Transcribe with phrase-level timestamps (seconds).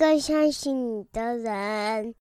[0.00, 2.14] 更相信你的人。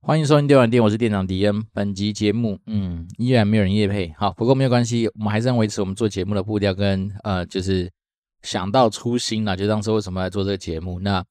[0.00, 1.62] 欢迎收听电玩店，我是店长迪恩。
[1.72, 7.88] 本集节目，嗯，依然没有人夜配，好，不过没有关系，我们还是要维持我们做节目的步调跟呃，就是
[8.42, 10.98] 想到初心啦，就当初为什么来做这个节目。
[10.98, 11.24] 那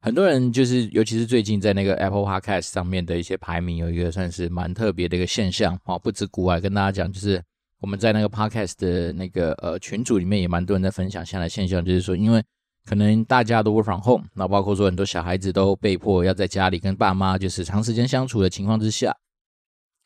[0.00, 7.40] 很多人就是，尤其是最近在那个 Apple Podcast 上面的一些排名，有一个算是蛮特别的一个现象，哦，不止国外，跟大家讲，就是
[7.78, 12.42] 我们在那个 Podcast 的那个呃群组里面也蛮多人在分享现在现象，就是说，因为
[12.86, 19.14] 可能大家都 work from home，那包括说很多小孩子都被迫要在家里跟爸妈就是长时间相处的情况之下，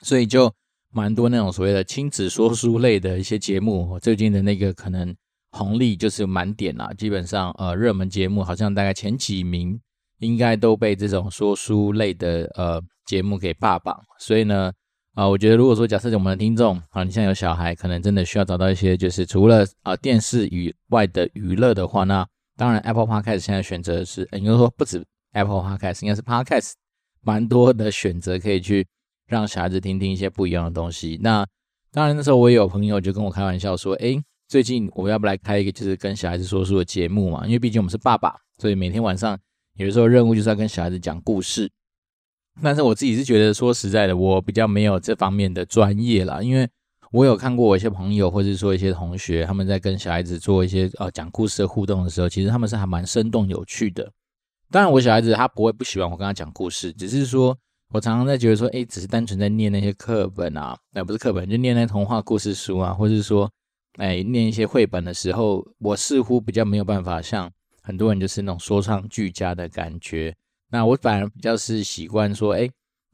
[0.00, 0.52] 所以就
[0.90, 5.14] 蛮多那种所谓的亲子说书类的一些节目，最近的那个可能
[5.50, 9.78] 红利就是满点啦，基本上呃热门节目好像大概前几名
[10.18, 14.72] 应该都被这种说书类的呃节目给霸榜，所以呢
[15.14, 22.26] 啊、我觉得如果说假设我们的听众啊，你现在有小孩，可能真的需要找到一些就是除了啊、电视以外的娱乐的话，那
[22.60, 26.72] 当然，Apple Podcast 现在选择的是，应该说不止 Apple Podcast，应该是 Podcast
[27.22, 28.86] 蛮多的选择，可以去
[29.26, 31.18] 让小孩子听听一些不一样的东西。
[31.22, 31.46] 那
[31.90, 37.46] 当然，那时候我也有朋友就跟我开玩笑说：“诶，最近我们要不来开一个就是跟小孩子说书的节目嘛？
[37.46, 39.38] 因为毕竟我们是爸爸，所以每天晚上
[39.76, 41.70] 有的时候任务就是要跟小孩子讲故事。
[42.62, 46.68] 但是我自己是觉得，说实在的，我比较没有这方面的专业啦，因为。
[47.12, 54.12] 我有看过我一些朋友，或者说一些同学，他们在跟小孩子做一些呃讲故事的互动的时候，其实他们是还蛮生动有趣的。
[54.70, 57.58] 当然，我小孩子他不会不喜欢我跟他讲故事，只是说
[57.92, 63.50] 我常常在觉得说，哎，只是单纯在念那些课本啊，那不是课本，就念那童话故事书啊，或者是说，
[63.98, 67.50] 哎，念一些绘本的时候，我似乎比较没有办法像
[67.82, 70.32] 很多人就是那种说唱俱佳的感觉。
[70.70, 72.70] 那我反而比较是习惯说，哎。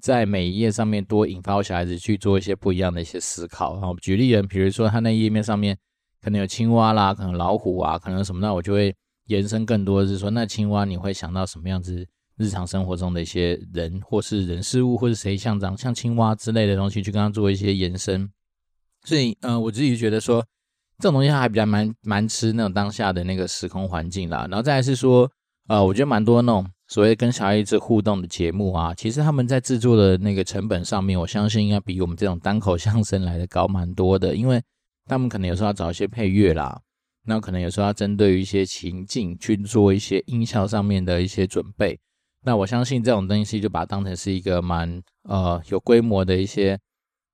[0.06, 3.74] 在每一页上面多引发我小孩子去做一些不一样的一些思考。
[3.74, 5.77] 然后举例人，比如说他那页面上面
[6.22, 8.95] 可能有青蛙啦，可能老虎啊，可能什么，那我就会
[9.27, 12.06] 延伸更多是说，那青蛙你会想到什么样子？
[12.39, 18.30] 日常生活中的一些人，或是人事物，或是谁像长像青蛙之类的东西，去跟他做一些延伸。
[19.05, 20.45] 所以，呃，我自己觉得说，
[20.98, 24.46] 这种东西还比较蛮蛮吃那种当下的那个时空环境啦。
[24.50, 25.30] 然后再来是说，
[25.66, 26.70] 呃，我觉得蛮多那种。
[26.89, 34.63] 所谓跟小孩子互动的节目啊，其实他们在制作的那个成本上面，我相信应该比我们这种单口相声来的高蛮多的，因为
[35.07, 36.80] 他们可能有时候要找一些配乐啦，
[37.25, 41.98] 那可能有时候要针对于一些情境去做一些音效上面的一些准备。
[42.45, 46.79] 那我相信这种东西就把它当成是一个蛮呃有规模的一些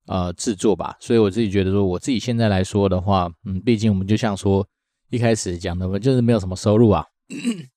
[0.07, 0.97] 呃制作吧。
[0.99, 4.67] 所以我自己觉得说，我自己现在来说的话，嗯，毕竟我们就像说
[5.11, 7.05] 一开始讲的，我就是没有什么收入啊。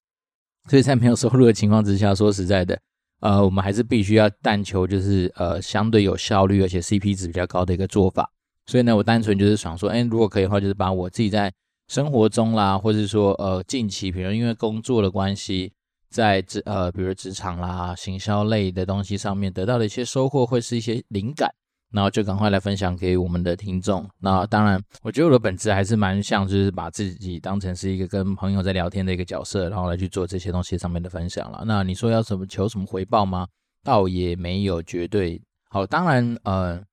[0.68, 2.80] 所以在没有收入的情况之下，说实在的，
[3.20, 8.30] 呃，我们还是必须要但求就是呃相对有效率而且 CP 值比较高的一个做法。
[8.66, 11.54] 所以呢，我单纯就是想说，哎，如果可以的话，就是把我自己在
[11.88, 15.72] 生活中啦，或者说呃近期，比如因为工作的关系，
[16.10, 21.54] 在职呃比如职场啦、行销类的东西上面得到的一些收获，会是一些灵感。
[21.96, 24.06] 然后就赶快来分享给我们的听众。
[24.20, 31.64] 那当然，我觉得我的本质还是蛮像，就是把自己当成是一个跟朋友在聊天的一个角色，然后来去做这些东西上面的分享了。
[31.66, 33.48] 那你说要什么求什么回报吗？
[33.82, 35.42] 倒也没有绝对。
[35.70, 36.84] 好，当然，呃，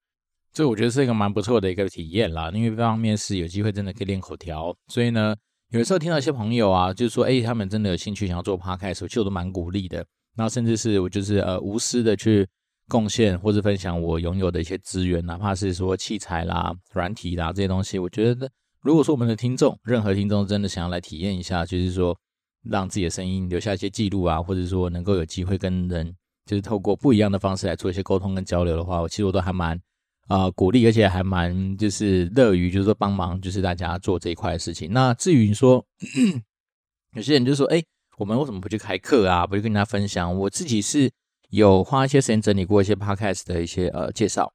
[0.52, 2.52] 这我觉得是一个蛮不错的一个体验啦。
[2.54, 5.34] 因为一方面是有机会真的可以练口条，所以呢，
[5.70, 10.06] 有的时候听到一些朋友啊，就是说，哎，他们真的有兴趣想要做 podcast，其实我都蛮鼓励的。
[10.36, 12.46] 然后甚至是我就是呃无私的去。
[12.92, 18.50] 贡献或者分享我拥有的一些资源，哪怕是说器材啦、软体啦这些东西，我觉得
[18.82, 22.14] 如果说我们的听众，任何听众真的想要来体验一下，就是说
[22.62, 26.14] 让自己的声音留下一些记录啊，或者说能够有机会跟人，
[26.44, 29.80] 就是透过不一样的方式来做一些沟通跟交流的话，我其实我都还蛮
[30.28, 34.92] 啊、鼓励，而且还蛮就是乐于就是说帮忙，就是大家做这一块的事情。
[34.92, 35.82] 那至于说
[37.16, 37.82] 有些人就说，哎，
[38.18, 39.46] 我们为什么不去开课啊？
[39.46, 40.38] 不去跟大家分享？
[40.40, 41.10] 我自己是。
[41.52, 44.50] 有花一些时间整理过一些 podcast 的一些呃介绍，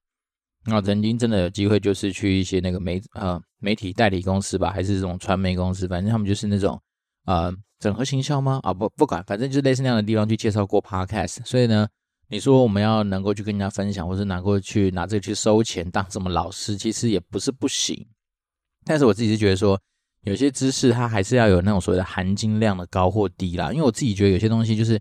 [0.66, 6.82] 那曾经真的有机会就是去一些那个媒呃媒体代理公司吧，还是这种传媒公司，反正他们就是那种
[7.26, 8.60] 呃整合行销吗？
[8.64, 11.46] 啊不不管，反正就类似那样的地方去介绍过 podcast。
[11.46, 11.88] 所以呢，
[12.30, 18.04] 你说我们要能够去跟人家分享，或是能够去拿这个去收钱当什么老师，其实也不是不行。
[18.86, 19.80] 但是我自己是觉得说，
[20.24, 25.00] 有些知识它还是要有那种所谓的含金量的高或低啦，因为我自己觉得有些东西就是。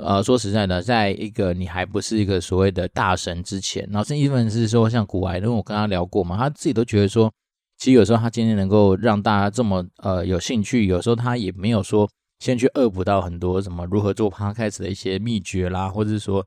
[0.00, 7.32] 呃，说实在的，在一个你还不是一个所谓的大神之前，然后这一部分是说像古埃，因为我跟他聊过嘛，他自己都觉得说，
[7.78, 12.10] 其实有时候他今天能够让大家这么呃有兴趣，有时候他也没有说
[12.40, 16.44] 先去恶补到很多什么如何做 podcast 的一些秘诀啦，或者是说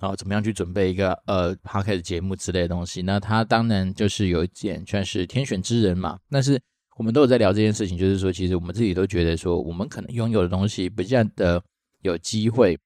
[0.00, 3.00] 然后怎么样去准备一个呃 podcast 节目之类的东西。
[3.02, 6.60] 那他当然就是有一点算是天选之人嘛，但是
[6.98, 11.62] 我们都有在聊这件事情，就是说，其实我们自己都觉得说，我们可能拥有的东西不见得
[12.02, 12.78] 有机会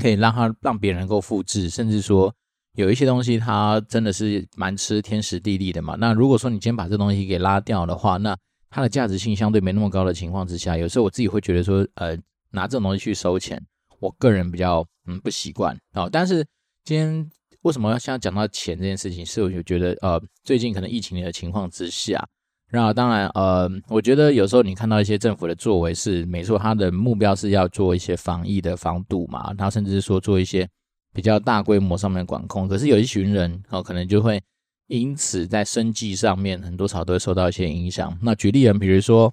[0.00, 2.34] 可以让他让别人能够复制，甚至说
[2.76, 5.96] 有一些东西它真的是蛮吃天时地利的嘛。
[5.98, 8.36] 那如果说你今天把这东西给拉掉的话，那
[8.70, 12.16] 它的价值性相对没那么高的情况之下，有时候我自己会觉得说，呃，
[12.50, 13.60] 拿这种东西去收钱，
[14.00, 16.08] 我个人比较嗯不习惯啊。
[16.10, 16.44] 但是
[16.84, 17.30] 今天
[17.62, 22.26] 为什么要现在讲到钱这件事情，是我就觉得呃，最近可能疫情的情况之下。
[22.74, 30.68] 那当然，呃，我觉得有时候你看到一些政府的作为是没错，他的目标是要做一些防疫的防堵嘛，他甚至是说做一些
[31.12, 32.66] 比较大规模上面的管控。
[32.66, 34.42] 可是有一群人哦，可能就会
[34.88, 38.18] 因此在生计上面很多少都会受到一些影响。
[38.20, 39.32] 那举例人，比如说，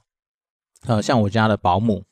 [0.85, 2.03] 呃，像我家的保姆，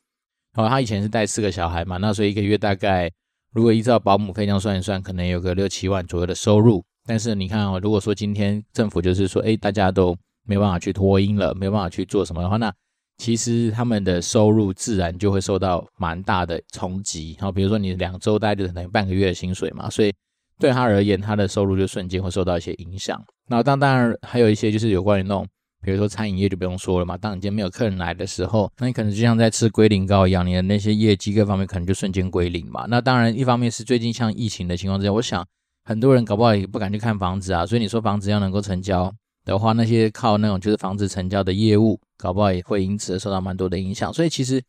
[0.56, 3.08] 哦，他以前是带四个小孩嘛，那所以一个月大概
[3.52, 6.84] 如果依照保姆费这样算一算，可能有个六七万左右的收入。
[7.06, 10.16] 但是你看哦，如果说今天政府就是说，哎，大家都
[10.46, 12.72] 没办法去脱音了，没办法去做什么的话，那
[13.18, 17.36] 其实他们的收入自然就会受到蛮大的冲击。
[17.38, 20.12] 然后比如说你两周大概就等于半个月的薪水嘛，所以
[20.58, 23.22] 对他而言，他的收入就瞬间会受到一些影响。
[23.48, 25.46] 那当当然还有一些就是有关于那种，
[25.82, 27.16] 比如说餐饮业就不用说了嘛。
[27.16, 32.86] 当你今天没有客人来的时候，那你可能就像在吃龟苓膏一样，你的那些业绩各方面可能就瞬间归零嘛。
[32.88, 35.46] 那当然一方面是最近像疫情的情况之下，我想
[35.84, 39.12] 很多人搞不好也不敢去看房子啊，所以你说房子要能够成交。
[39.50, 44.12] 的话，那些靠那种就是房子成交的业务，搞不好也会因此而受到蛮多的影响。
[44.12, 44.62] 所以其实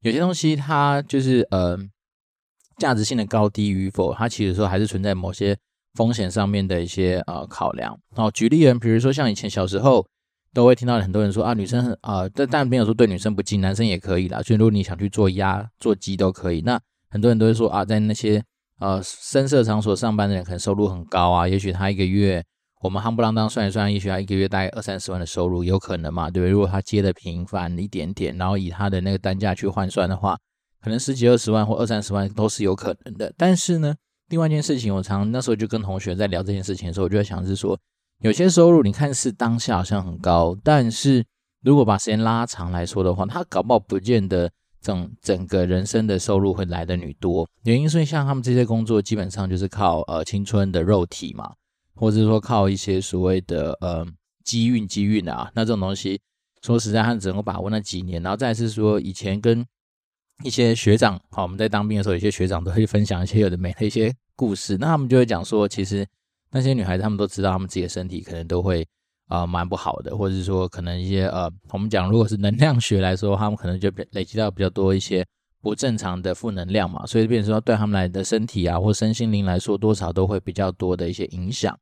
[0.00, 1.78] 有些东西它就是呃
[2.78, 5.56] 价值性的高低与否，它其实说还是存在某些
[5.94, 7.96] 风险上面的一些呃考量。
[8.16, 10.04] 哦举例人，比如说像以前小时候
[10.52, 14.42] 都会听到很多人说啊，女生很啊，但、但没有说对女生不敬，男生也可以啦。
[14.42, 16.60] 所以如果你想去做鸭、做鸡都可以。
[16.62, 18.42] 那很多人都会说啊，在那些
[18.80, 22.44] 呃声色场所上班的人，可能收入很高啊，也许他一个月。
[22.84, 26.28] 我们夯不啷当算一算，也许他一个月大概二三十万的收入，有可能嘛？
[26.30, 26.50] 对不对？
[26.50, 30.36] 如果他接的频繁一点点，然后以他的那个单价去换算的话，
[30.82, 33.32] 可能十几二十万或二三十万都是有可能的。
[33.38, 33.94] 但是呢，
[34.28, 37.78] 另外一件事情，我常那时候就跟同学在聊这件事情的时候，我就在想是说，
[38.20, 41.24] 有些收入你看是当下好像很高，但是
[41.62, 44.50] 如果把时间拉长来说的话，他搞不好不见得
[44.82, 47.48] 整整个人生的收入会来得女多。
[47.62, 51.50] 原因是像他们这些工作，基本上就是靠呃青春的肉体嘛。
[51.94, 54.06] 或者说靠一些所谓的呃
[54.44, 56.20] 机运机运啊，那这种东西
[56.62, 58.22] 说实在，他只能够把握那几年。
[58.22, 59.64] 然后再是说，以前跟
[60.42, 64.76] 一些学长，好，我们在当兵的时候，有些学长都会分享一些有的没的一些故事。
[64.78, 66.06] 那他们就会讲说，其实
[66.50, 68.86] 那些女孩子，她们都知道，她们自己的身体可能都会
[69.28, 75.24] 啊、蛮不好的，或者是说，可能一些呃，我们讲如果是能量学来说，他们可能就累积到比较多一些
[75.62, 81.78] 不正常的负能量嘛，所以变成说对他们来的身体啊，或身心灵来说，多少都会比较多的一些影响。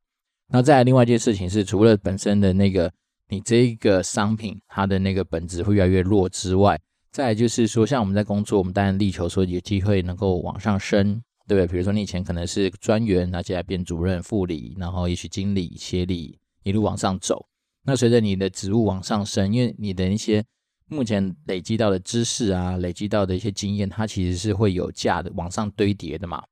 [0.55, 2.93] 那再来另外一件事情是，除了本身的那个
[3.27, 6.79] 你这一个商品它的那个本质会越来越弱之外，
[7.11, 11.67] 再就是说，像我们在工作，我们当然力求说有机会能够往上升，对不对？
[11.67, 17.47] 比如说你以前可能是专员，那接下来变主任、副理，然后也许经理、协理，一路往上走。
[17.85, 20.45] 那随着你的职务往上升，因为你的一些
[20.85, 26.43] 目前累积到的知识啊，累积到的一些经验，它其实是会有价的往上堆叠的嘛。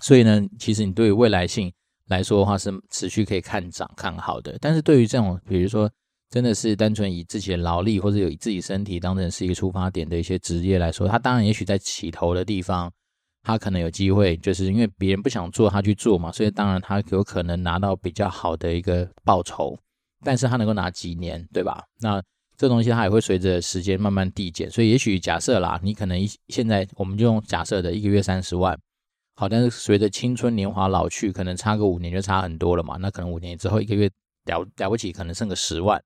[0.00, 1.72] 所以呢，其实你对于未来性。
[2.08, 5.90] 来说的话是持续可以看涨看好的，但是对于这种比如说
[6.30, 12.92] 真的是单纯以自己的劳力或者有以自己身体当成是一个出发点的一些职业来说，他当然也许在起头的地方，
[13.42, 19.78] 他可能有机会，就是因为别人不想做，他去做嘛，所以当然他有可能拿到比较好的一个报酬，
[20.24, 21.84] 但是他能够拿几年，对吧？
[22.00, 22.22] 那
[22.56, 28.78] 这东西它也会随着时间慢慢递减，所以也许假设啦，你可能一现在我们就用假设的一个月三十万。
[29.38, 32.96] 好，但是随着青春年华老去，可能差个五年就差很多了嘛。
[32.98, 34.10] 那可能五年之后一个月
[34.46, 36.02] 了了不起，可能剩个十万。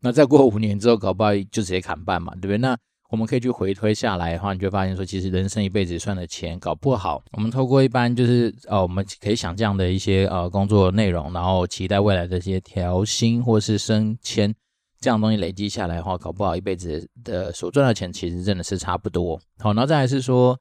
[0.00, 2.56] 那再过五年之后，搞不好就直接砍半嘛，对不对？
[2.56, 2.74] 那
[3.10, 14.54] 我们可以去回推下来的话，你就发现说，其实人生一辈子赚的钱，搞不好我们透过一般就是呃，我们可以想这样的一些呃工作内容，然后期待未来的一些调薪或是升迁
[15.00, 19.38] 这样东西累积下来的话，搞不好一辈子的所赚的钱其实真的是差不多。
[19.58, 20.58] 好，然后再来是说。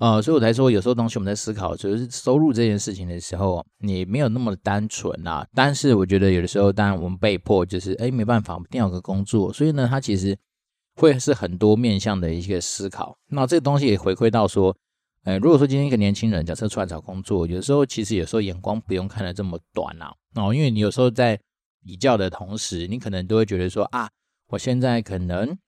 [0.00, 5.46] 呃，所以我才说，有时候东西我们在思考，就是收入这件事情的时候，你没有那么单纯啊。
[5.54, 9.52] 但是我觉得有的时候，当然我们被迫就是，哎，没办法，一定要有个工作。
[9.52, 10.34] 所以呢，它其实
[10.96, 13.18] 会是很多面向的一个思考。
[13.28, 14.74] 那这个东西也回馈到说，
[15.24, 20.14] 呃，如果说今天一个年轻人假设出来找工作，有时候其实有时候眼光不用看得这么短啊。
[20.36, 21.38] 哦，因为你有时候在
[21.84, 24.08] 比较的同时，你可能都会觉得说，啊，
[24.48, 25.58] 我现在可能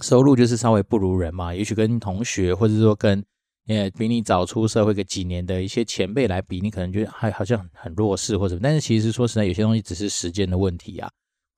[0.00, 3.24] 收入就是稍微不如人嘛，也许跟同学或者说跟
[3.66, 11.10] 也比你早出社会个几年的一些前辈来比，你可能觉得还好像很弱势或者什么，但是其实说实在，有些东西只是时间的问题啊。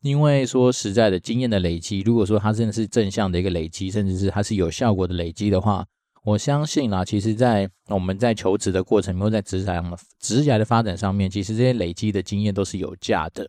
[0.02, 5.86] 因为说实在的，经验的累积，如果说它真的是正向的一个累积，甚至是它是有效果的累积的话，
[6.24, 13.48] 我相信啦，其实，在我们在求职的过程，或在职场、职业的发展上面，其实这些累积的经验都是有价的。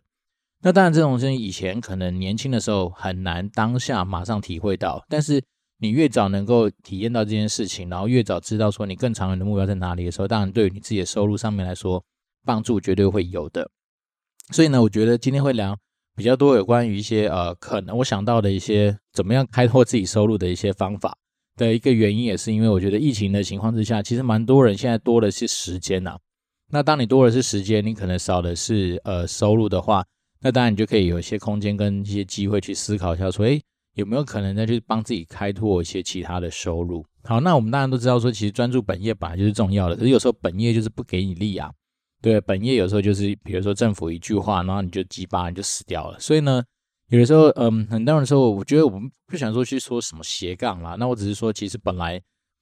[0.62, 5.42] 那当然，这种事情以前可能年轻的时候很难当下马上体会到，但是
[5.78, 12.02] 你越早能够体验到这件事情，然后越早知道说你更长远的目标在哪里的时候，当然对于你自己的收入上面来说，
[12.44, 13.70] 帮助绝对会有的。
[14.52, 15.76] 所以呢，我觉得今天会聊
[16.14, 21.16] 比较多有关于一些呃，可能我想到的一些怎么样开拓自己收入的一些方法
[21.56, 26.18] 的一个原因，也是因为我觉得疫情的情况之下，其实蛮多人现在多的是时间呐、啊。
[26.70, 30.04] 那当你多的是时间，你可能少的是呃收入的话。
[30.40, 33.60] 那当然，你就可以有一些空间跟一些机会去思考一下，说，诶，
[33.96, 37.04] 有没有可能再去帮自己开拓一些其他的收入？
[37.24, 41.70] 好，那我们当然都知道，说其实专注本业本来就是重要的，可是有时候本业就是不给你力啊。
[42.20, 46.18] 对，本业有时候就是，比如说政府一句话，然后你就鸡巴，你就死掉了。
[46.20, 46.62] 所以呢，
[47.08, 52.20] 有的时候，嗯，很多人说，我觉得我们不想说去说什么斜杠啦，那我只是说，其实本来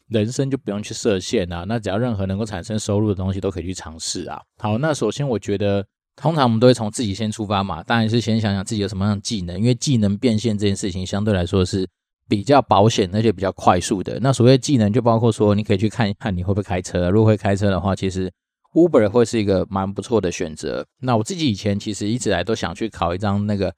[0.08, 4.40] 人生就不用去设限啊，那只要任何能够产生收入的东西都可以去尝试啊。
[4.58, 5.84] 好，那首先我觉得。
[6.16, 11.88] 通常我们都会从自己先出发嘛，当然是先想想自己有什么样的技能，因为技能变现这件事情相对来说是
[12.28, 14.18] 比较保险而且比较快速的。
[14.20, 18.32] 那所谓技能就包括说，你可以去看一看你会不会开车，如果会开车的话，其实
[18.74, 20.86] Uber 会是一个蛮不错的选择。
[21.00, 23.74] 那我自己以前其实一直来都想去考一张那个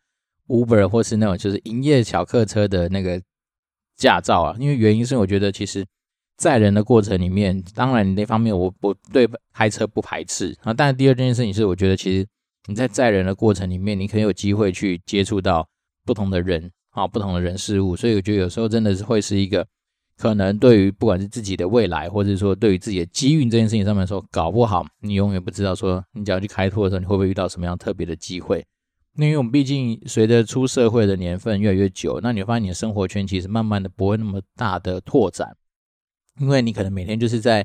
[0.48, 3.20] Uber 或是那种就是营业小客车的那个
[3.96, 5.84] 驾照啊，因为原因是我觉得其实。
[6.36, 10.72] 载人的过程里面，当然你那方面我我对开车不排斥啊。
[10.74, 12.26] 但是第二件事情是，我觉得其实
[12.66, 15.66] 你在载人的过程里面，你可以有机会去接触到
[16.04, 17.96] 不同的人啊，不同的人事物。
[17.96, 19.66] 所以我觉得有时候真的是会是一个
[20.18, 28.64] 可能对于不管是自己的未来，或者说对于自己的机运这件事情上面说，搞不好你永远不知道说你只要去开拓的时候，你会不会遇到什么样特别的机会。
[29.14, 35.56] 那因为我们毕竟随着出社会的年份越来越久，那你会发现你的生活圈其实慢慢的不会那么大的拓展。
[36.38, 37.64] 因为你可能每天就是在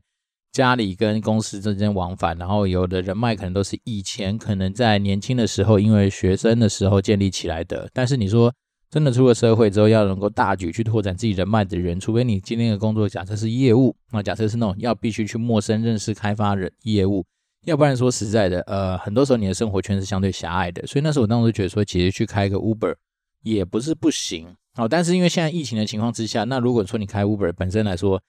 [0.51, 7.89] 家里跟公司之间往返，然后有的人脉可能都是以前可能在年轻的时候，因为学生的时候建立起来的。
[7.93, 8.53] 但是你说
[8.89, 17.25] 真的出了社会之后，要能够大举去拓展自己人脉的人，除非你今天的工作假设是业务，那假设是那种要必须去陌生认识开发人业务，
[17.65, 20.85] 要不然说实在的，呃，很多时候你的生活圈是相对狭隘的。
[20.85, 22.95] 所以那时候我当时觉得说，其实去开一个 Uber
[23.43, 24.53] 也不是不行。
[24.75, 28.21] 哦，但是因为现在疫情的情况之下，那如果说你开 Uber 本身来说，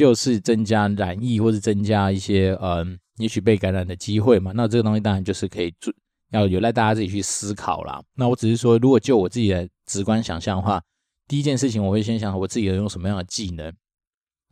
[0.00, 4.50] 就是增加染疫，或是增加一些嗯，也许被感染的机会嘛。
[4.54, 5.92] 那这个东西当然就是可以做，
[6.30, 8.02] 要有赖大家自己去思考啦。
[8.14, 10.82] 那我只是说，如果就我自己的直观想象的话，
[11.28, 13.70] 第一件事情我会先想我自己要用什么样的技能，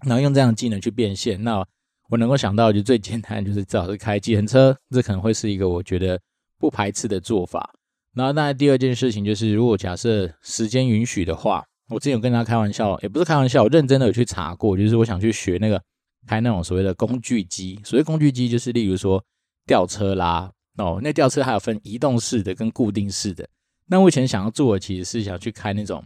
[0.04, 1.42] 然后用这样的技能去变现。
[1.42, 1.64] 那
[2.10, 6.20] 我能够想到就最简单，就是至少是开计程车，这可能会是一个我觉得
[6.58, 7.72] 不排斥的做法。
[8.12, 11.64] 然后那第二件事情就是，如果假设时间允许的话。
[11.88, 15.83] 我之前有跟他开玩笑，也不是开玩笑，我认真的有去查过，就是我想去学那个
[16.26, 17.80] 开那种所谓的工具机。
[17.83, 19.25] 所谓工具机，就是例如说
[19.66, 23.49] 吊车啦，哦，那吊车还有分移动式的跟固定式的。
[23.87, 26.04] 那我以前想要做的，其实是想去开那种，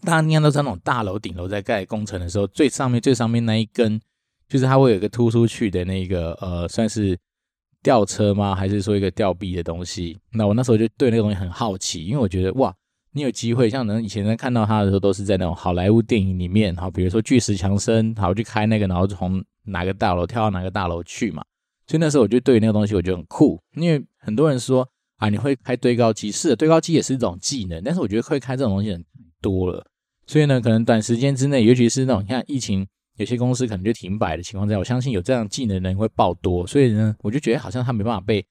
[0.00, 4.00] 大家应该都知道那种大楼顶楼在盖工程的时候，最上面最上面那一根，
[4.48, 7.18] 就是它会有一个突出去的那个呃，算是
[7.82, 8.54] 吊车吗？
[8.54, 10.18] 还是说一个吊臂的东西？
[10.32, 12.74] 那我那时候就对那个东西很好奇，因为我觉得哇。
[13.16, 21.42] 你有机会，像能以前在看到他的时候，都是在那种好莱坞电影里面，好，比如说巨石强森，好去开那个，然后从哪个大楼跳到哪个大楼去嘛。
[21.86, 29.02] 所以那时候我就对那个东西我觉得很酷，因为很多人说啊，你会开堆高机，是的，堆高机也是一种技能，但是我觉得会开这种东西很
[29.40, 29.82] 多了。
[30.26, 36.66] 所以呢，可能短时间之内，尤其是那种像疫情，有些公司可能就停摆的情况下，我相信有这样技能的人会爆多。
[36.66, 38.44] 所以呢，我就觉得好像他没办法被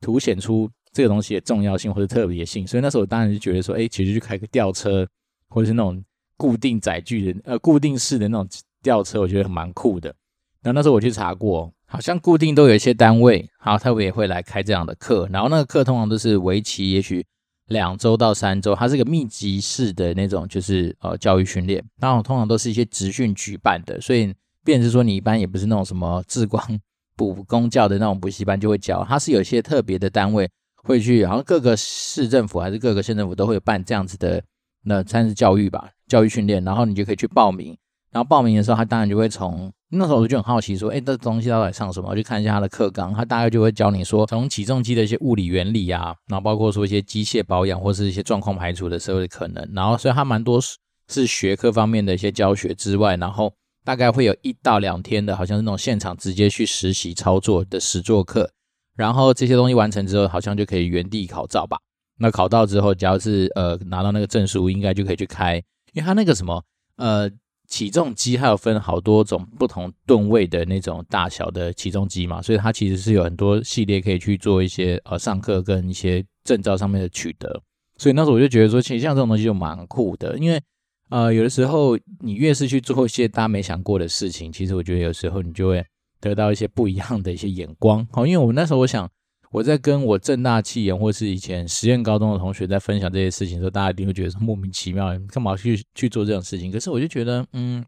[0.00, 0.68] 凸显出。
[0.98, 5.06] 这个东西的重要性或者特别性，所以那时候我当然就觉得说，哎，其实去开个吊车，
[5.48, 6.02] 或者是那种
[6.36, 8.48] 固定载具的，呃，固定式的那种
[8.82, 10.12] 吊车，我觉得蛮酷的。
[10.60, 15.28] 然后那时候我去查过，好像固定都有一些单位，好，他们也会来开这样的课。
[15.30, 17.24] 然后那个课通常都是为期也许
[17.68, 21.80] 两周到三周，它是个密集式的那种，就是呃教育训练。
[22.00, 26.60] 然后通常都是一些职训举办的，所以便是说你一般也不是那种什么志光
[27.16, 30.50] 补公教的那种补习班就会教，它是有一些特别的单位。
[30.82, 34.42] 会去，好像各个市政府还是各个县政府都会有办这样子的，
[34.84, 37.76] 那算是教育吧，教育训练，然后你就可以去报名。
[38.10, 42.08] 然后报名的时候，他当然就会从那时候我就很好奇说，哎，这东西到底上什么？
[42.08, 49.68] 我去看一下他的课纲，他大概就会教你说，从起重机的一些物理原理啊，然后包括说一些机械保养或是一些状况排除的时候的可能。
[49.74, 50.58] 然后所以他蛮多
[51.08, 53.52] 是学科方面的一些教学之外，然后
[53.84, 58.50] 大概会有一到两天的，好像是那种现场直接去实习操作的实作课。
[58.98, 61.78] 然后这些东西完成之后，好像就可以原地考照吧。
[62.18, 65.54] 那考到之后，只要是呃拿到那个证书，应该就可以去开，
[65.92, 66.60] 因为它那个什么
[66.96, 67.30] 呃
[67.68, 77.62] 起重机，还有分好多种不同吨位的那种大小的起重机嘛，所以它其实是有很多系列可以去做一些呃上课跟一些证照上面的取得。
[77.98, 80.60] 所以那时候我就觉得说，其实像这种东西就蛮酷的，因为
[81.10, 85.84] 呃有的时候你越是去做一些大家没想过的事情，其实我觉得有时候你就会
[86.20, 88.06] 得到一些不一样的一些眼光。
[88.12, 89.08] 好，因为我那时候我想
[89.50, 96.70] 我在跟我正大企研或是以前实验高中的同学在分享这些事情的时候，大家一定会觉得莫名其妙，干嘛去去做这种事情？
[96.70, 97.84] 可是我就觉得，嗯，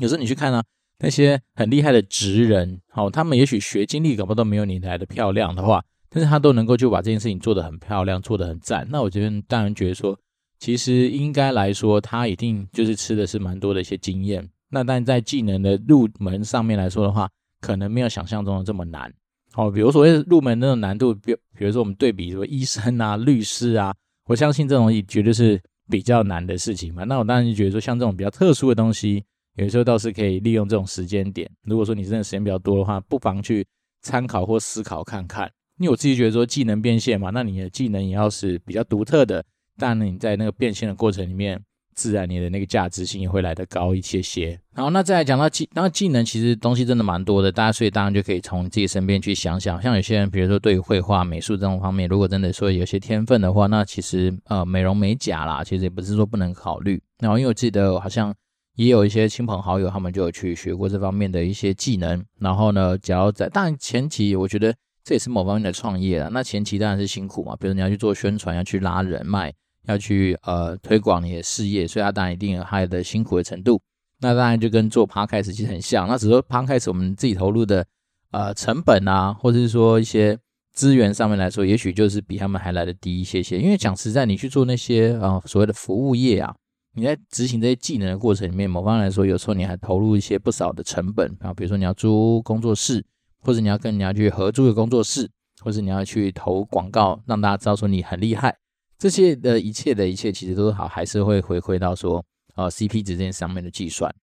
[0.00, 0.62] 有时候你去看啊，
[1.00, 5.84] 那些很厉害的职人，好，他们也许学经历搞不好都没有你来的漂亮的话。
[6.08, 8.86] 但是他都能够就把这件事情做得很漂亮，做得很赞。
[8.90, 10.18] 那我觉得当然觉得说，
[10.58, 14.48] 其实应该来说，他一定就是吃的是蛮多的一些经验。
[14.70, 17.28] 那但在技能的入门上面来说的话，
[17.66, 19.12] 可能没有想象中的这么难。
[19.50, 23.92] 好，比如所谓入门那种难度，比比如说我们对比说医生啊、律师啊，
[24.28, 27.02] 我相信这种也绝对是比较难的事情嘛。
[27.02, 29.24] 那我当然就觉得说，像这种比较特殊的东西，
[29.56, 31.50] 有时候倒是可以利用这种时间点。
[31.64, 33.66] 如果说你真的时间比较多的话，不妨去
[34.02, 35.50] 参考或思考看看。
[35.78, 39.44] 因为我自己觉得说技能变现嘛，那你的技能也要是比较独特的，
[39.76, 41.60] 但你在那个变现的过程里面，
[41.96, 44.56] 自然你的那个价值性也会来得高一些些。
[44.74, 57.02] 好，那再来讲到技，那技能其实东西真的蛮多的，大家所以当然就可以从自己身边去想想，像有些人，比如说对于绘画、美术这种方面，如果真的说有些天分的话，那其实呃美容美甲啦，其实也不是说不能考虑。
[57.18, 58.32] 然后因为我记得好像
[58.76, 62.22] 也有一些亲朋好友，他们就有去学过这方面的一些技能。
[62.38, 64.74] 然后呢，只要在当然前期，我觉得。
[65.08, 66.28] 这也是某方面的创业了。
[66.30, 69.54] 那前期当然是辛苦嘛，比如你要去做宣传，要去拉人脉，
[69.86, 73.80] 要去呃推广你的事业，所以它当然一定有它的辛苦的程度。
[74.20, 76.08] 那当然就跟做 p o d c a s 其实很像。
[76.08, 77.86] 那只是说 Podcast 我们自己投入的
[78.30, 80.38] 呃成本啊，或者是说一些
[80.72, 83.58] 资源上面来说，也许就是比他们还来得低一些些。
[83.58, 86.54] 因为讲实在，你去做那些、呃、所谓的服务业啊，
[86.94, 93.04] 你在执行这些技能的过程里面，某方来说，有时候你还投入一些不少的成本啊，比如说你要租工作室。
[93.42, 95.30] 或者你要跟人家去合租的工作室，
[95.62, 98.56] 或者你要去投广告，让大家知道说你很厉害，
[98.98, 104.14] 这些的一切的一切其实都好，还是会回归到说，呃，CP 值这上面的计算。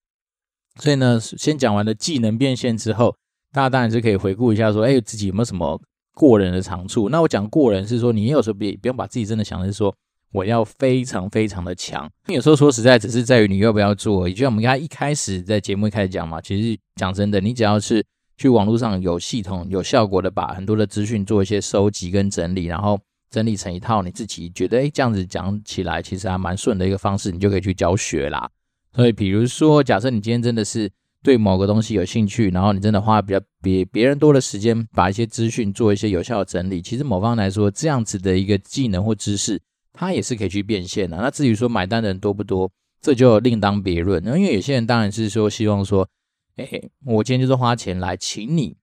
[0.79, 3.15] 所以呢，先讲完了技能变现之后，
[3.51, 5.79] 大家当然是可以回顾一下说，哎，自己有没有什么
[6.15, 7.09] 过人的长处？
[7.09, 9.95] 那我讲过人是说，你有时候别不用把自己真的想的是说，
[10.31, 12.09] 我要非常非常的强。
[12.27, 14.27] 有时候说实在，只是在于你要不要做。
[14.27, 18.05] 也就像我们刚才一开始在节目一开始讲嘛，其实讲真的，你只要是。
[18.35, 22.99] 去网络上有系统、有效果的把很多的资讯做一些收集跟整理，然后
[23.33, 28.47] 整理成一套你自己觉得诶这样子讲起来其实还蛮顺的一个方式，你就可以去教学啦。
[28.93, 30.91] 所以比如说，假设你今天真的是
[31.23, 39.59] 对某个东西有兴趣，然后你真的花比较比别人多的时间把一些资讯做一些有效的整理，其实某方来说，这样子的一个技能或知识，
[39.91, 41.17] 它也是可以去变现的。
[41.17, 44.21] 那至于说买单的人多不多，这就另当别论。
[44.23, 46.07] 那因为有些人当然是说希望说。
[46.55, 46.69] 哎，
[47.03, 48.77] 我今天就是花钱来请你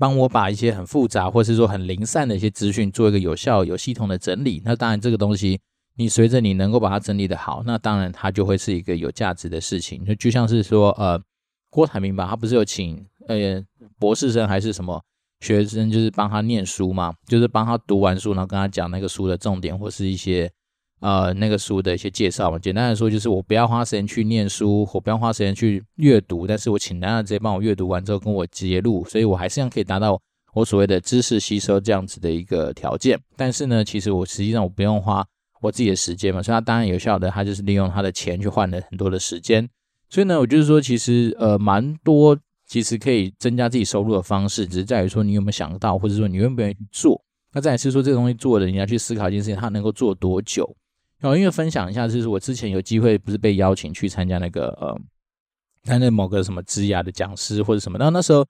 [0.00, 4.62] 帮我把一些很复杂或是说很零散的一些资讯做一个有效、有系统的整理。
[4.64, 5.60] 那当然，这个东西
[5.96, 10.02] 你随着你能够把它整理得好，那当然它就会是一个有价值的事情。
[10.06, 11.20] 就就像是说，呃，
[11.68, 13.62] 郭台铭吧，他不是有请呃
[13.98, 15.00] 博士生还是什么
[15.40, 20.50] 学生，就是帮他念书嘛，就是帮他读完书，然后跟他讲那个书的重点或是一些。
[21.00, 30.20] 呃，那个书的一些介绍嘛，简单来说就是我不要花时间去念书，我不要花时间去阅读，但是我请大家直接帮我阅读完之后跟我截录，所以我还是样可以达到
[30.52, 33.18] 我所谓的知识吸收这样子的一个条件。
[33.34, 35.26] 但是呢，其实我实际上我不用花
[35.62, 39.66] 我自己的时间嘛，所以他当然有效的，他就是利用他的钱去换了很多的时间。
[40.10, 42.36] 所以呢，我就是说，其实呃蛮多，
[42.66, 47.22] 其实可以增加自己收入的方式，只是在于说你有没有想到，或者说你愿不愿意去做。
[47.52, 50.76] 那再来是说这个东西做的，你要去思考一件事情，它能够做多久。
[51.22, 54.98] 哦，因为分享一下，就是我之前有机会不是被邀请去参加那个呃，
[55.84, 58.46] 参加某个什么职涯的讲师或者什么，然后那时候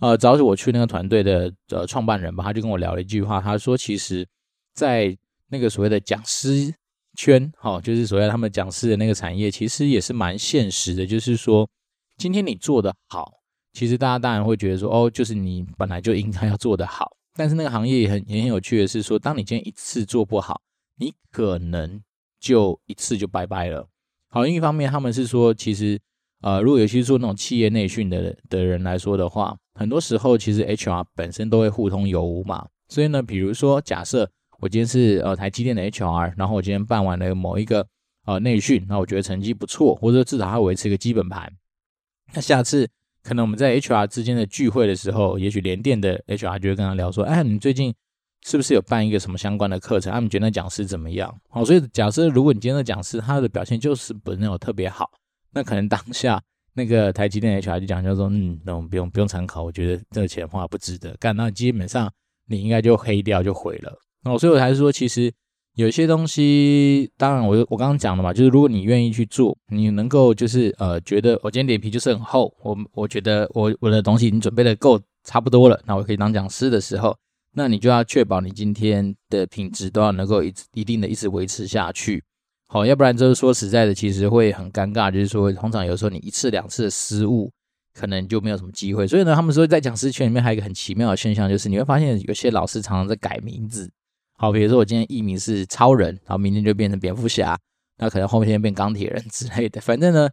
[0.00, 4.26] 呃，找我去那个团队的呃创办人吧，他就跟我聊了一句话，他说其实，
[4.74, 5.16] 在
[5.48, 6.72] 那个所谓的讲师
[7.16, 11.68] 圈，哈、哦，就是所谓他们讲师的那个产业，其实也是蛮现实的，就是说
[12.16, 13.32] 今天你做得好，
[13.72, 20.60] 其实大家当然会觉得说，哦，就是你本来就应该要做得好，但是那个行业也很也很有趣的是说，当你今天一次做不好，
[20.96, 22.00] 你可能
[22.42, 23.88] 就一次就拜拜了。
[24.28, 25.98] 好，另一方面，他们是说，其实，
[26.40, 32.66] 呃，如果尤其是做那种企业内训的的人来说的话，很多时候其实 HR 本身都会互通有无嘛。
[32.88, 34.28] 所以呢，比如说，假设
[34.58, 37.86] 我今天是呃台积电的 HR，然后我今天办完了某一个
[38.26, 41.52] 呃内训，那我觉得成绩不错，或者至少还维持一个基本盘。
[42.34, 42.88] 那下次
[43.22, 47.94] 可能我们在 HR 之间的聚会的时候，也许联电的 HR 就会跟他聊说，哎，你最近
[48.44, 50.12] 是不是有办一个什么相关的课程？
[50.12, 51.32] 他们觉得那讲师怎么样？
[51.48, 55.08] 好，所以假设如果你今天的讲师他的表现就是不那种特别好，
[55.52, 56.42] 那可能当下
[56.74, 61.36] 那个台积电 HR 就讲，就说嗯，那我们不用不用参考，我觉得这个钱花不值得干。
[61.36, 62.12] 那基本上
[62.48, 63.96] 你应该就黑掉就毁了。
[64.24, 65.32] 哦，所以我还是说，其实
[65.76, 77.16] 有些东西，当然我我刚刚讲了嘛，就是如果你愿意去做，你能够就是呃觉得我今天脸皮就是很厚，我我觉得我我的东西已经准备的够差不多了，那我可以当讲师的时候。
[77.54, 82.24] 那你就要确保你今天的品质都要能够一一定的一直维持下去，
[82.68, 85.10] 好，要不然就是说实在的，其实会很尴尬。
[85.10, 87.52] 就是说，通常有时候你一次两次的失误，
[87.92, 89.06] 可能就没有什么机会。
[89.06, 93.90] 所以呢，他们说在讲师圈里面还有一个很奇妙的现象，就是你会发现有些老师常常在改名字。
[94.38, 97.58] 好，比如说我今天艺名是超人，然后明天就变成蝙蝠侠，
[97.98, 99.80] 那可能后天变钢铁人之类的。
[99.80, 100.28] 反正呢。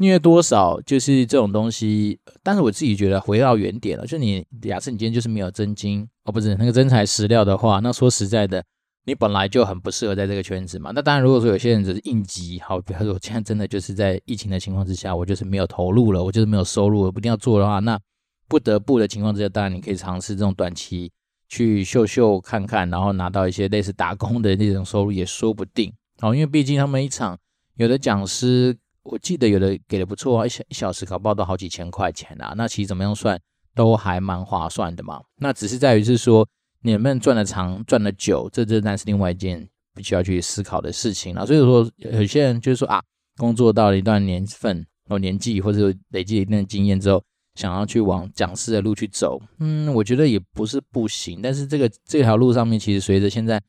[0.00, 8.64] 因为多少就是这种东西，但是我自己觉得回到原点了，就你假设你今天就是没有真金哦，不是那个真材实料的话，那说实在的，
[9.04, 10.90] 你本来就很不适合在这个圈子嘛。
[10.94, 18.00] 那当然，如果说有些人只是应急，好，比如说我现在真的就是在疫情的情况之下，我就是没有投入了，我就是没有收入，我不一定要做的话，那
[18.48, 21.12] 不得不的情况之下，当然你可以尝试这种短期
[21.46, 25.92] 去秀秀看看，然后拿到一些类似打工的那种收入也说不定。
[26.20, 27.36] 好，因为毕竟他们一场
[27.76, 28.78] 有的讲师。
[29.10, 33.36] 我记得有的给的不错啊，一小一小时搞不好都好几千块钱啊，那其实怎么样算
[33.74, 35.20] 都还蛮划算的嘛。
[35.36, 36.46] 那只是在于是说，
[36.82, 41.44] 你们赚的长赚的久，这这当然是另外一件必须要去思考的事情了。
[41.44, 43.02] 所以说，有些人就是说啊，
[43.36, 47.20] 工作到了一段年份或年纪，或者累积一定的经验之后，
[47.56, 51.40] 想要去往讲师的路去走，嗯，我觉得也不是不行。
[51.42, 53.60] 但是这个这条路上面，其实随着现在。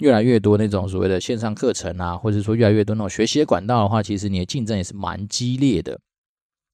[0.00, 6.00] 越来越多那种所谓的线上课程啊，或者说越来越多那种学习的管道的话，其实你的竞争也是蛮激烈的。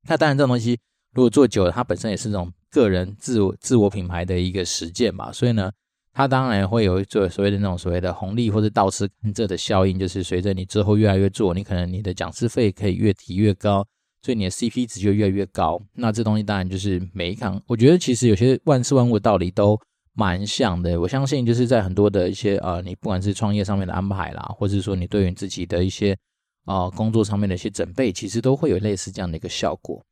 [0.08, 0.78] 那当然，这种东西
[1.12, 5.32] 如果做久了，它本身也是这种个人自我自我品牌的一个实践嘛。
[5.32, 5.70] 所以呢，
[6.12, 13.84] 它当然会有做所谓的那种所谓的红利或者倒吃甘蔗的效应，就是随着你之后越来越做，你可能你的讲师费可以越提越高，
[14.22, 15.82] 所以你的 CP 值就越来越高。
[15.94, 19.76] 那这东西当然就是每一行，我觉得其实有些万事万物的道理都。
[20.18, 26.16] 蛮像的，我相信就是在很多的一些呃，你不管是创业上面的安排啦，或者说你对于自己的一些
[26.64, 30.02] 啊、工作上面的一些准备，其实都会有类似这样的一个效果。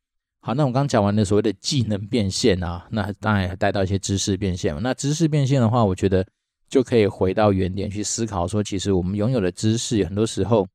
[0.43, 4.81] 好，那我刚讲完的所谓的技能变现啊，那当然还带到一些知识变现嘛。
[4.83, 6.23] 那知识变现的话，我觉得
[6.69, 10.69] 就可以回到原点去思考说，其实我们拥有的知识，很多时候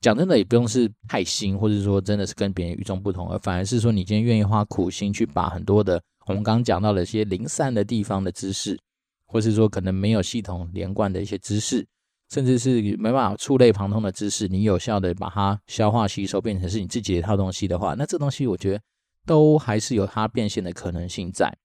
[0.00, 6.02] 讲真的也不用是太新，或者说真的是跟别人与众不同，而反而是说你今天愿意花苦心去把很多的。
[6.26, 8.78] 我们刚刚讲到了一些零散的地方的知识，
[9.26, 11.86] 或是说可能没有系统连贯的一些知识，
[12.30, 18.80] 甚至是没办法触类旁通的知识，你有效的把它消化吸收，变成是你自己的一套东西的话，那这东西我觉得
[19.24, 21.56] 都还是有它变现的可能性在。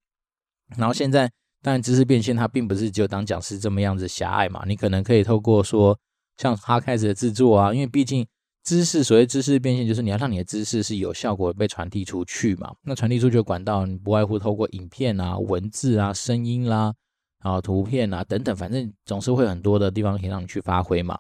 [0.78, 6.00] 然后现在当然知识变现它并不是只有当讲师这么样子狭隘嘛，你可能可以透过说
[6.38, 8.28] 像他开始的制作啊，因为毕竟。
[8.64, 12.72] 知识，所谓知识变现，就是你要让你的知识是有效果被传递出去嘛。
[12.84, 16.94] 那传递出去的管道，你不外乎透过影片啊、文字啊、声音啦、
[17.40, 21.18] 啊、图片啊等等，反正总是会很多的地方可以让你去发挥嘛。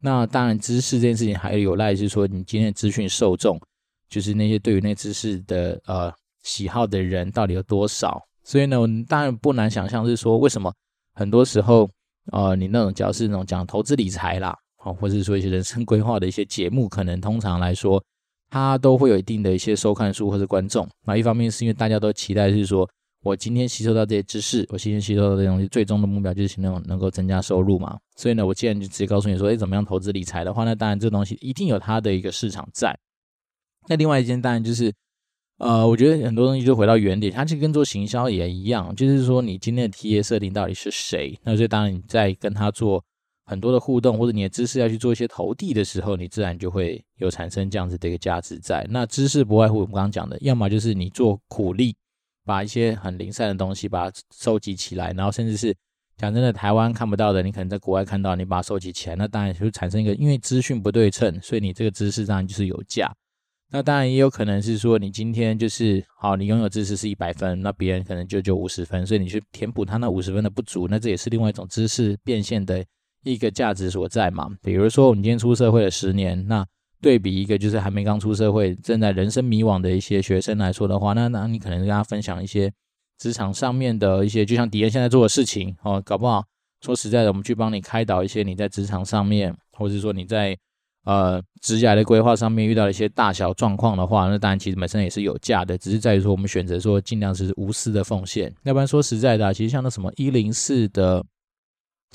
[0.00, 3.60] 那当然，知识这件事情还有赖是说，你今天的资讯受众，
[4.08, 8.22] 就是那些对于那知识的呃喜好的人到底有多少。
[8.44, 8.76] 所以呢，
[9.08, 10.72] 当然不难想象是说，为什么
[11.14, 11.90] 很多时候
[12.30, 14.56] 呃，你那种只要是那种讲投资理财啦。
[14.84, 18.02] 哦，或者是说一些人生规划的一些节目，可能通常来说，
[18.50, 20.86] 它都会有一定的一些收看数或者观众。
[21.06, 22.88] 那一方面是因为大家都期待是说，
[23.22, 27.98] 我今天吸收到这些知识，我今天吸收到这些东西，最终的目标就是能能够增加收入嘛。
[28.14, 32.94] 所以呢，我既然就直接告诉你说，哎，怎么样投资理财的话，那当然这东西一定有它的一个市场在。
[33.88, 34.92] 那另外一件当然就是，
[35.58, 41.38] 呃，我觉得很多东西就回到原点，它其实跟做行销也一样，就是说你今天的 TA 设定到底是谁？
[41.42, 43.02] 那所以当然你在跟他做。
[43.46, 48.86] 很多的互动，或者你的知识要去做一些投递的时候，你自然就会有产生这样子的一个价值在。
[48.88, 51.94] 那知识不外乎我们刚刚讲的，要么就是你做苦力，
[52.44, 55.76] 把一些很零散的东西把它收集起来，然后甚至是
[56.16, 63.14] 讲真的，台湾看不到的，你可能在国外看到，你把它收集起来，那当然就产生一个，因为资讯不对称，所以你这个知识当然就是有价。
[63.70, 72.82] 那当然也有可能是说，你今天就是好，你拥有知识是一百分，那别人可能就就五十分，所以你去填补他那五十分的不足，那这也是另外一种知识变现的。
[73.24, 76.64] 一个价值所在嘛，比如说我们今天出社会了十年，那
[77.00, 82.72] 对比一个就是还没刚出社会、正在人生迷惘的一些学生来说的话，那那你可能跟他分享一些
[83.18, 86.44] 职场上面的一些，就像迪恩现在做的事情哦，搞不好
[86.82, 90.56] 说实在的，我们去帮你开导一些你在职场上面，或者说你在
[91.04, 101.24] 呃职业的规划上面遇到一些大小状况的话，那当然其实本身也是有价的，只是在于说我们选择说尽量是无私的奉献，要不然说实在的，其实像那什么一零四的。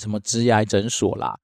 [0.00, 1.36] 什么职癌诊所啦，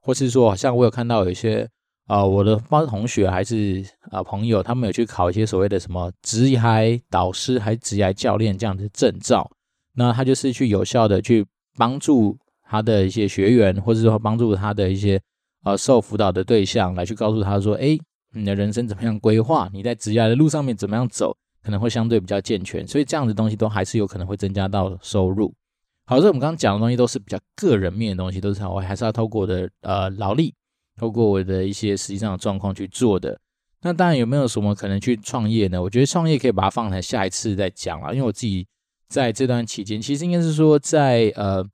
[0.00, 1.68] 或是说，像我有看到有一些
[2.06, 9.50] 啊、我的班同学还是啊、朋友，他们有去考一些所谓的什么职癌导师，还是职癌教练这样的证照。
[9.94, 11.46] 那他就是去有效的去
[11.76, 15.18] 帮助他的一些学员，或者说帮助他的一些
[15.64, 17.96] 呃受辅导的对象，来去告诉他说，哎，
[18.34, 19.70] 你的人生怎么样规划？
[19.72, 22.86] 你在职涯的路上面怎么样走，可能会相对比较健全。
[22.86, 25.54] 所以这样的东西都还是有可能会增加到收入。
[26.06, 30.54] 好，所以我们刚刚讲的东西都是比较个人面的东西，都是我还是要透过我的呃劳力，
[30.96, 33.40] 透过我的一些实际上的状况去做的。
[33.80, 35.82] 那当然有没有什么可能去创业呢？
[35.82, 38.66] 我觉得创业可以把它放在下一次再讲了，因为我自己
[39.08, 41.66] 在这段期间，其实应该是说在呃，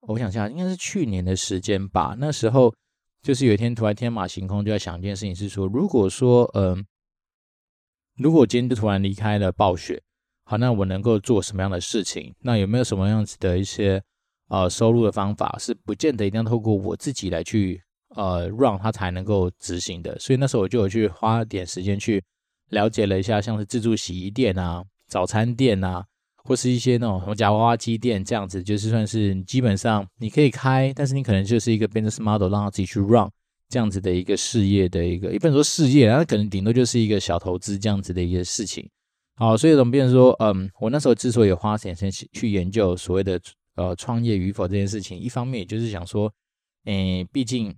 [0.00, 2.14] 我想一下，应该是去年的时间吧。
[2.18, 2.74] 那时候
[3.22, 6.84] 就是有一天突然天马行空，就在想一件事情，是说如果说嗯、呃，
[8.16, 10.02] 如果今天就突然离开了暴雪。
[10.50, 12.34] 好，那我能够做什么样的事情？
[12.40, 14.02] 那有没有什么样子的一些
[14.48, 17.82] 呃收入的方法，是不见得一定要透过我自己来去
[18.16, 20.18] 呃让它才能够执行的？
[20.18, 22.24] 所以那时候我就有去花点时间去
[22.70, 26.02] 了解了一下，像是自助洗衣店啊、早餐店啊，
[26.36, 33.30] 或是一些那种什么夹娃娃机店这样子，就是算是基本上你可以开，但是你可能就是一个 business model，让他自己去 run
[33.68, 38.88] 这样子的一个事业的一个，也不能说事业，它可能顶多就是一个小投资这样子的一个事情。
[39.38, 43.40] 好，所以怎么变说，嗯，我那时候之所以花钱先去研究所谓的
[43.76, 46.32] 呃创业与否这件事情，一方面也就是想说，
[46.86, 47.72] 诶，毕竟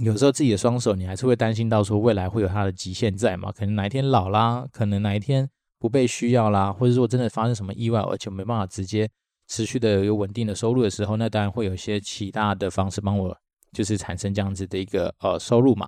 [0.00, 9.08] 有时候自己的双手，你还是会担心到说未来会有它的极限在嘛，可能哪一天老啦，可能哪一天不被需要啦，或者说真的发生什么意外，而且没办法直接
[9.46, 13.38] 持续的有稳定的收入的时候，那当然会有一些其他的方式帮我，
[13.70, 15.86] 就是产生这样子的一个呃收入嘛。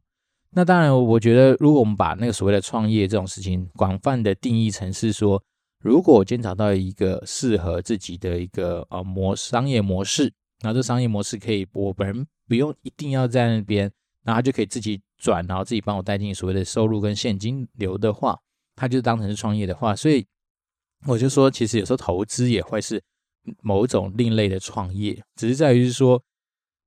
[0.50, 5.42] 那当然，我觉得如果我们把那个所谓的创业这种事情广泛的定义成是说，
[5.80, 10.32] 如果我今天找到一个适合自己的一个呃模商业模式，
[10.62, 13.82] 然后这商业模式可以我本人不用一定要在那边，
[14.24, 18.38] 然后他就可以自己转，然后自己帮我带进所谓的收入跟现金流的话，
[18.74, 20.26] 他就当成是创业的话，所以
[21.06, 23.02] 我就说，其实有时候投资也会是
[23.60, 26.22] 某种另类的创业，只是在于是说。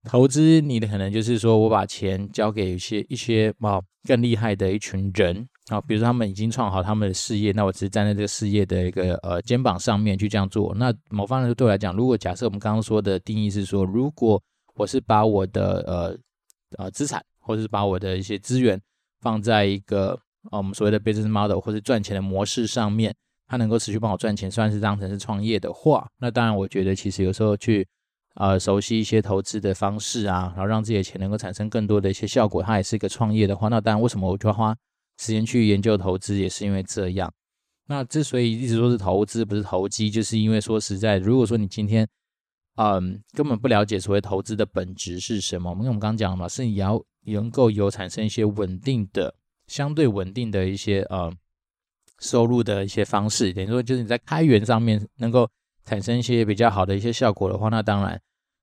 [0.06, 10.74] 投资你的可能就是说，我把钱交给一些一些啊更厉害的一群人啊，比如说他们已经创好他们的事业，那我只是站在这个事业的一个呃肩膀上面去这样做。
[10.76, 14.42] 那某方面对我来讲，如果假设我们刚刚说的定义是说，如果
[14.76, 16.18] 我是把我的呃
[16.78, 18.82] 呃资产或者是把我的一些资源
[19.20, 20.18] 放在一个
[20.50, 23.14] 啊我们所谓的 business model 或者赚钱的模式上面，
[23.48, 27.86] 它能够持续帮我赚钱，算是当成是创业的话，那当然我觉得其实有时候去。
[28.40, 34.74] 呃，熟悉一些投资的方式啊，然后让自己的钱能够产生更多的一些效果，它也是一个创业的话，那当然为什么我就要花
[35.18, 37.30] 时间去研究投资，也是因为这样。
[37.88, 42.08] 那之所以一直说是投资不是投机，就是因为说实在，如果说你今天
[42.76, 49.36] 嗯根本不了解所谓投资的本质是什么，因为我们刚刚讲了嘛，是你要能够有产生一些稳定的、
[49.68, 51.30] 相对稳定的一些呃
[52.20, 55.46] 收入的一些方式，等于说就是你在开源上面能够
[55.84, 58.18] 产生一些比较好的一些效果的话，那当然。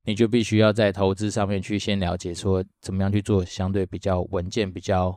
[0.07, 5.15] 你就必须要在投资上面去先了解，说怎么样去做相对比较稳健、比较。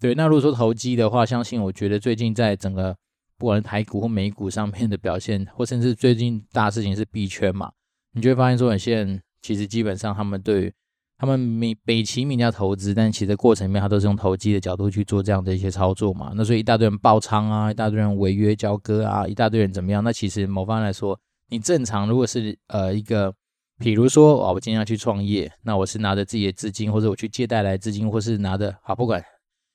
[0.00, 2.96] 对，那如果说投机的话，相信我觉得最近在整个
[3.38, 7.70] 不管是台股或美股上面的表现，或甚至最近大事情是币圈嘛，
[8.12, 10.74] 你就会发现说，有些人其实基本上他们对
[11.16, 16.32] 他们美美其名叫投资，但其实过程里面他都是用投机的角度去做这样的一些操作嘛。
[16.34, 20.02] 那所以一大堆人爆仓啊，一大堆人违约交割啊，一大堆人怎么样？
[20.02, 21.18] 那其实某方来说，
[21.50, 23.32] 你正常如果是呃一个。
[23.78, 29.22] 比如说，哦，我今天要去创业，那我是拿着自己的资金，或者我去借贷来资金，或是拿着，好，不管，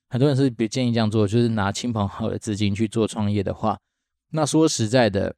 [0.10, 3.78] 很多人是比建议这样做，就是拿亲朋好友的资金去做创业的话，
[4.32, 5.36] 那说实在的，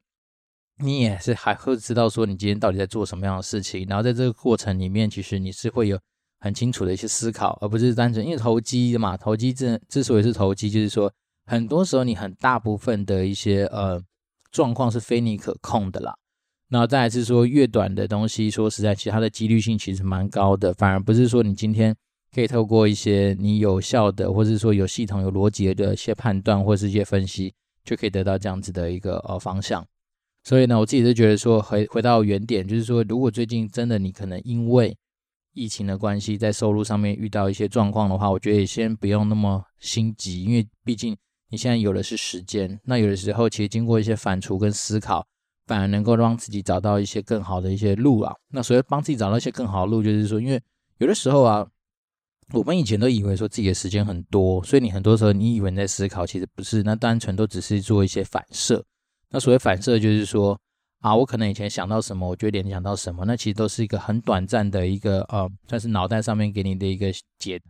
[0.78, 5.98] 你也是还会知道说你今天到底在做什么样的事情，然后在这个过程里面，其实你是会有
[6.40, 11.12] 很清楚的一些思考，而不是单纯因为投机嘛，投机之之所以是投机，就是说
[11.44, 14.00] 很多时候你很大部分的一些呃
[14.50, 16.14] 状况是非你可控的啦。
[16.74, 21.94] 那再来是说，越短的东西，说实在，其实它的几率性其实蛮高的，反而不是说你今天
[22.34, 29.86] 可以透过一些你有效的，或者是说有系统、有逻辑的一些判断或是一些分析，就可以得到这样子的一个呃方向。
[30.42, 34.96] 所以呢，我自己是觉得说，回回到原点，就是说，如果最近真的你可能因为
[35.52, 41.16] 疫情的关系，在收入上面遇到一些状况的话，我觉得也先不用那么心急，因为毕竟
[41.50, 42.80] 你现在有的是时间。
[42.82, 45.24] 那有的时候，其实经过一些反刍跟思考。
[45.66, 48.34] 反而能够让自己找到一些更好的一些路啊。
[48.50, 50.60] 那所以帮自己找到一些更好的路，就是说，因为
[50.98, 51.66] 有的时候啊，
[52.52, 58.84] 我们以前都以为说自己的时间很多，所以你很多时候你以为你在思考，其实不是，那单纯都只是做一些反射。
[59.30, 60.58] 那所谓反射，就是说
[61.00, 67.60] 啊，我可能以前想到什么，我就联想到什么，那其实都是一个很短暂的一个呃，算是脑袋上面给你的一个解。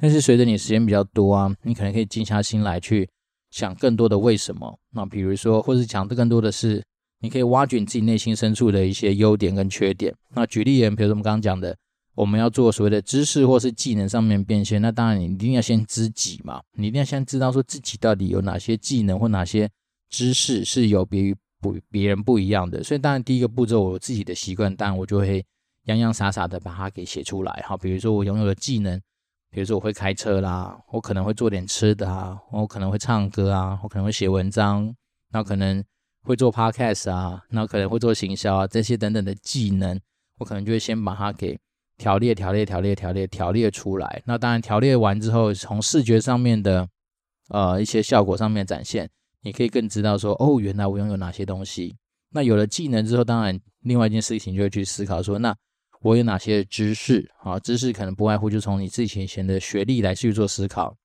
[0.00, 3.08] 但是随着你时间比较多啊，你可能可以静下心来去
[3.50, 4.78] 想更多的为什么。
[4.90, 6.84] 那比如说，或是讲的更多的是，
[7.20, 10.14] 你可以挖掘你自己内心深处的一些优点跟缺点。
[10.34, 11.76] 那举例而言，比如说我们刚刚讲的，
[12.14, 19.68] 我们要做所谓的知识或是技能上面变现，那当然你一定要先知己嘛，你一定要先知道说自己到底有哪些技能或哪些
[20.10, 22.82] 知识是有别于不别人不一样的。
[22.82, 25.44] 所以当然第一个步骤，我自己的习惯，当然我就会
[25.84, 27.64] 洋洋洒洒的把它给写出来。
[27.66, 29.00] 好，比如说我拥有的技能。
[29.50, 34.94] 比如说我会开车啦，我可能会做点吃的啊，我可能会唱歌啊，我可能会写文章，
[35.32, 35.82] 那可能
[36.28, 39.98] 会做 podcast 啊，然后可能会做行销啊，这些等等的技能，
[40.38, 41.58] 我可能就会先把它给
[41.96, 44.22] 条列、条列、条列、条列、条列出来。
[44.26, 46.88] 那当然条列完之后，从视觉上面的
[47.48, 49.08] 呃一些效果上面展现，
[49.42, 51.96] 你可以更知道说，哦，原来我拥有哪些东西。
[52.30, 55.56] 那有了技能之后，当然另外一件事情就会去思考说，那。
[56.00, 57.58] 我有哪些知识啊？
[57.58, 60.96] 知识可能不外乎就从你自己以前的学历来去做思考，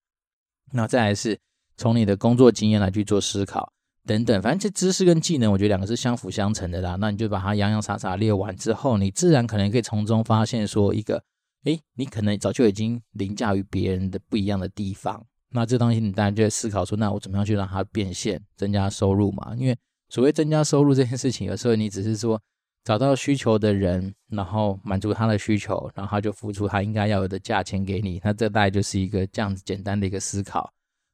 [0.71, 1.35] 那再来是
[1.75, 3.73] 从你的工作经验来去做思考
[4.05, 4.41] 等等。
[4.41, 6.95] 反正这知识跟技能，我觉得两个是相辅相成的啦。
[6.99, 11.23] 那你就把它洋洋洒洒列完之后，你自然可能可以从中发现说一个，
[11.63, 15.25] 诶，你可能早就已经凌驾于别人的不一样的地方。
[15.51, 19.55] 那这东西你当然就会思考说，那我怎么样去让它变现，增加收入嘛？
[19.57, 19.77] 因为
[20.09, 22.41] 所谓增加收入这件事情，有时候你只是说。
[22.85, 28.19] 找到需求的人，然后满足他的需求，然后他就付出他应该要有的价钱给你。
[28.21, 30.69] 那这大概就是一个这样子简单的一个思考，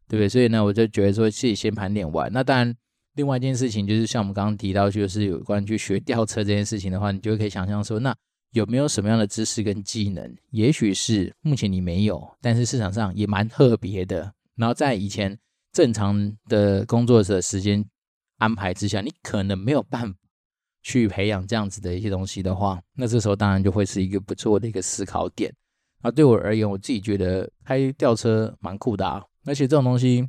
[0.10, 0.28] 对不对？
[0.28, 2.30] 所以呢，我就觉得说自己先盘点完。
[2.34, 2.76] 那当然，
[3.14, 8.14] 另外一件事情就是像我们刚刚提到，就是有关去学吊车这件事情的话，你就可以想象说，那
[8.52, 14.34] 有没有什么样的知识跟技能，也许是目前你没有，但是市场上也蛮特别的。
[14.56, 15.38] 然后在以前
[15.72, 17.86] 正常的工作的时间
[18.40, 20.20] 安排之下，你可能没有办法。
[20.82, 25.54] 去培养这样子的一些东西的话，那这时候当然就会是一个不错的一个思考点。
[26.02, 30.28] 啊，对我而言，我自己觉得开吊车蛮酷的啊，而且这种东西，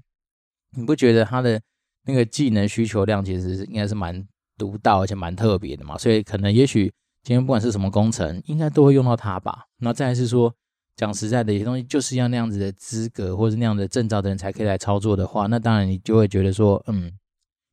[0.76, 1.60] 你不觉得它的
[2.06, 5.98] 那个技能需求量其实应该是蛮独到而且蛮特别的嘛？
[5.98, 9.66] 所以可能也许今天不管是什么工程，应该都会用到它吧。
[9.78, 10.54] 那再来是说，
[10.96, 17.12] 讲实在的，一些东西就是要那样子的资格或者那样的证照的人才可以来操作的话，那当然你就会觉得说，嗯。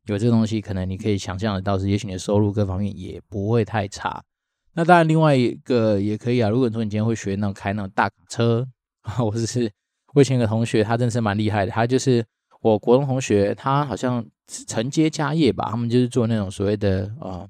[0.07, 4.23] 有这东西，可能你可以想象得到是，也许你的收入各方面也不会太差。
[4.71, 6.49] 那当然，另外一个也可以啊。
[6.49, 8.65] 如果说你今天会学那种开那种大卡车，
[9.03, 9.69] 或者是
[10.17, 11.71] 我以前有个同学，他真的是蛮厉害的。
[11.71, 12.25] 他就是
[12.61, 14.25] 我国中同学，他好像
[14.67, 17.47] 承接家业吧，他们就是做那种所谓的啊，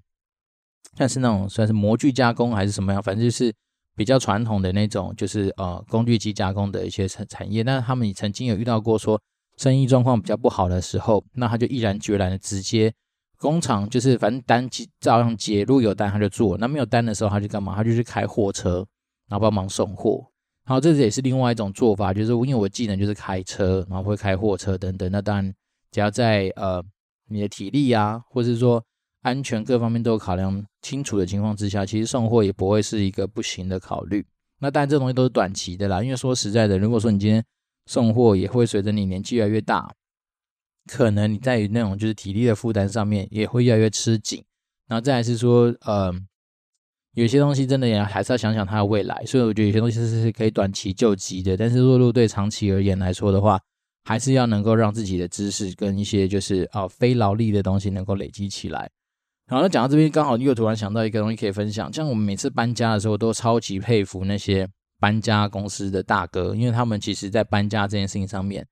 [0.98, 3.54] 像是那种算是模具加工还是什么样，反正就是
[3.96, 7.64] 比较传统的那种，就是呃工具机加工的一些产产业。
[7.64, 9.18] 但是他们也曾经有遇到过说。
[9.56, 12.94] 生意状况比较不好的时候，那他就毅然决然的直接
[13.40, 17.74] 工厂，就是反正单接照样接，如果有单他就做，那没有单的时候他就干嘛？
[17.76, 18.86] 他就去开货车，
[19.28, 20.28] 然后帮忙送货。
[20.68, 25.10] 然后这也是另外一种做法，就是因为我技能就是开车，然后会开货车等等。
[25.10, 25.54] 那当然，
[25.92, 26.84] 只要在呃
[27.30, 28.84] 你的体力啊，或是说
[29.22, 34.26] 安全各方面都有考量清楚的情况之下，其实送货也不会是一个不行的考虑。
[34.60, 37.42] 那当然这东西都是短期的啦，因为说实在的，如果说你今天
[37.86, 39.94] 送货也会随着你年纪越来越大，
[40.86, 44.44] 可能你在于那种就是体力的负担上面也会越来越吃紧。
[44.88, 46.14] 然后再来是说，呃，
[47.22, 49.24] 有些东西真的也还是要想想它的未来。
[49.26, 53.60] 所以我觉得有些东西是可以短期救急的，但是若若对长期而言来说的话，
[54.04, 58.90] 还是要能够让自己的知识跟一些就是啊、非劳力的东西能够累积起来。
[59.48, 64.68] 然后讲到这边，刚好又突然想到一个东西可以分享，像我们每次搬家的时候，都超级佩服那些。
[65.00, 68.66] 搬家公司的大哥，因为他们其实在搬家这件事情上面，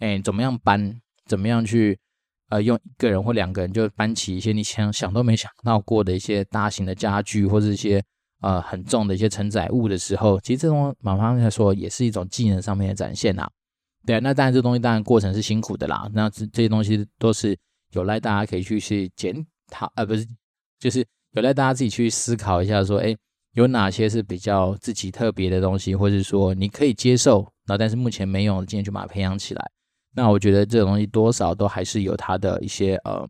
[0.00, 1.96] 哎，怎么样搬，怎么样去，
[2.48, 8.02] 呃，用一个人或两个人就搬起一些你想想都没想到过的一些大型的家具，或者一些
[8.40, 13.48] 呃很重的一些承载物的时候，其实这种马上来说也是一种技能上面的展现呐。
[14.06, 17.56] 对，那当然这东西当然过程是辛苦的啦，那这这些东西都是
[17.92, 20.26] 有赖大家可以去去检讨，呃，不是，
[20.78, 23.16] 就是有赖大家自己去思考一下，说，哎。
[23.54, 29.70] 有哪些是比较自己特别的东西，或者说你可以接受，那但是目前没有，今天就把它培养起来。
[30.18, 33.24] 那我觉得这种东西多少都还是有它的一些呃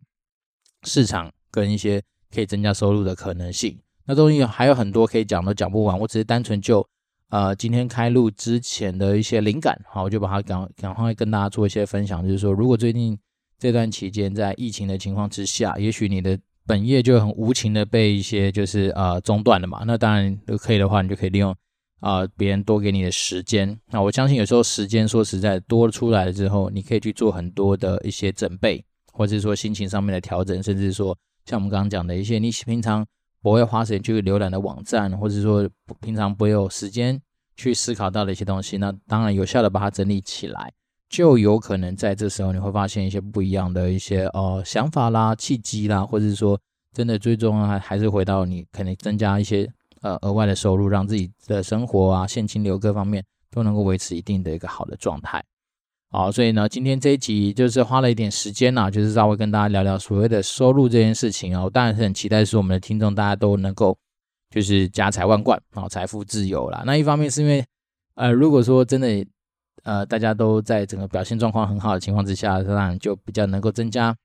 [0.84, 2.02] 市场跟一些
[2.34, 3.78] 可以增加收入的可能性。
[4.06, 6.86] 那东西还有很多可以讲都讲不完，我只是单纯就
[7.28, 13.18] 呃今天开录之前的一些灵感，好，我就把它赶赶快跟大家做一些分享，就是说如果最近
[13.58, 16.38] 这段期间在疫情的情况之下，也许你的。
[16.68, 21.56] 本业就很无情的被一些就是呃中断了嘛，那当然可以的话，你就可以利用
[22.00, 23.78] 啊别人多给你的时间。
[23.90, 33.06] 那我相信有时候时间说实在多出来了之后，你可以去做很多的一些准备，或者说心情上面的调整，甚至说像我们刚刚讲的一些你平常
[33.42, 35.68] 不会花时间去浏览的网站，或者说
[36.00, 37.20] 平常不会有时间
[37.56, 40.72] 去思考到的一些东西，那当然有效的把它整理起来，
[41.08, 46.60] 就有可能在这时候你会发现一些不一样的一些呃想法啦、契机啦，或者是说
[46.92, 49.68] 真的最终还还是回到你可能增加一些
[50.02, 55.44] 呃额外的收入，让自己的生活啊、现金流各方面都能够维持一定的一个好的状态。
[56.10, 61.62] 好，所以呢，今天这一集就是花了一点时间呐，就是稍微跟大家聊聊所谓的收入这件事情啊。
[61.62, 63.94] 我当然是很期待，是我们的听众大家都能够
[64.50, 66.82] 就是家财万贯啊，财富自由啦。
[66.86, 67.62] 那一方面是因为，
[68.14, 69.26] 呃，如果说真的，
[69.82, 74.16] 呃，大家都在整个表现状况很好的情况之下，当然就比较能够增加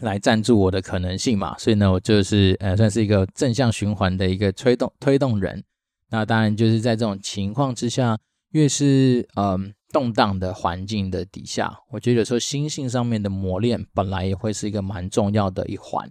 [0.00, 1.56] 来赞助我的可能性嘛。
[1.58, 5.62] 所以呢，我就是呃，算是一个正向循环的一个推动推动人。
[6.10, 8.18] 那当然就是在这种情况之下，
[8.52, 9.46] 越是嗯。
[9.46, 9.58] 呃
[9.90, 16.04] 动荡的环境的底下，我觉得有时候心性上面的磨练本来也会是一个蛮重要的一环。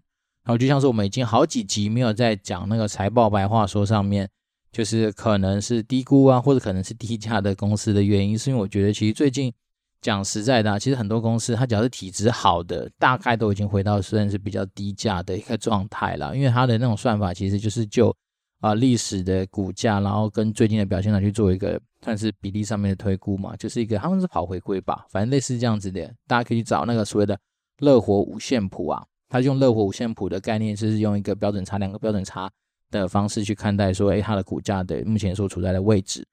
[0.43, 4.27] 然后就像是我们已经好几集没有在讲那个财报白话说上面，
[4.71, 9.53] 就是可能是低估啊，或者可能是低价的公司的原因，是因为我觉得其实最近
[10.01, 18.15] 讲实在的啊，其实很多公司它只要是体质好的，大概都已经回到算是比较低价的一个状态了，因为它的那种算法其实就是就。
[18.59, 27.39] 啊，历史的股价，然后跟最近的表现来去做一个算是比例上面的推估嘛，就是一个他们是跑回归吧，反正类似这样子的，大家可以去找那个所谓的
[27.81, 32.49] 乐活五线谱啊，他用乐活五线谱的概念，就是用一个标准差、两个标准差
[32.89, 36.25] 的方式去看待说，哎，它的股价的目前所处在的位置。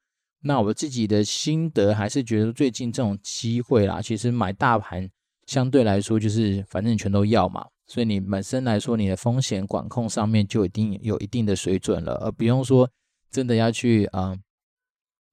[0.45, 5.09] 那我自己的心得还是觉得最近这种机会啦，其实买大盘
[5.47, 7.67] 相对来说就是反正全都要嘛。
[7.87, 12.89] 所以你本身来说，你的风险管控上面就已经有一定的水准了，而不用说
[13.31, 14.35] 真的要去啊、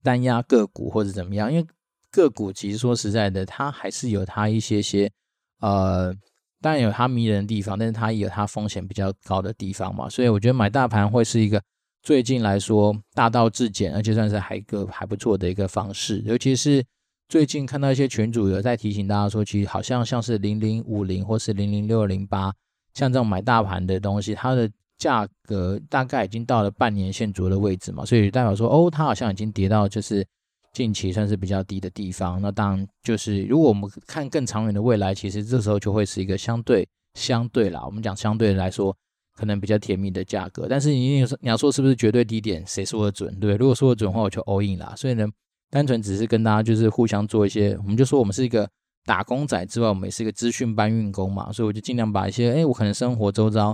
[0.04, 1.66] 单押个股或者怎么样，因为
[2.10, 5.10] 个股其实说实在的，它还是有它一些些
[5.60, 6.14] 呃，
[6.60, 10.10] 当然有它迷人的地方，但是它也有它风险比较高的地方嘛。
[10.10, 11.62] 所以我觉得买大盘会是一个
[12.02, 16.84] 最近来说大道至简，而且算是还一个还不错的一个方式，尤其是。
[17.30, 22.54] 最近看到一些群主有在提醒大家说，其实好像像是零零五零或是零零六零八，
[22.94, 30.28] 像这种买大盘的东西，它的价格大概已经到了半年线左右的位置嘛，所以代表说，哦，它好像已经跌到就是
[30.74, 32.42] 近期算是比较低的地方。
[32.42, 38.94] 那当然就是如果我们看更长远的未来，其实这时候就会是一个相对相对啦，我们讲相对来说
[39.36, 40.68] 可能比较甜蜜的价格。
[40.70, 43.40] 但是你你要说是不是绝对低点，谁说的准？
[43.40, 43.56] 对？
[43.56, 44.94] 如果说的准的话，我就 all in 啦。
[44.96, 45.28] 所以呢。
[45.74, 48.70] 单纯只是跟大家就是互相做一些，我们就说我们是一个
[49.06, 53.74] 打工仔之外，我们也是一个资讯搬运工嘛，所以我就尽量把一些，哎，我可能生活周遭，